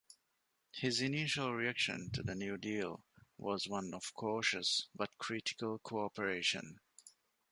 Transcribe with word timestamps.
His 0.73 0.99
initial 1.01 1.53
reaction 1.53 2.09
to 2.13 2.23
the 2.23 2.33
New 2.33 2.57
Deal 2.57 3.03
was 3.37 3.67
one 3.67 3.93
of 3.93 4.15
cautious 4.15 4.87
but 4.95 5.15
critical 5.19 5.77
cooperation. 5.77 6.79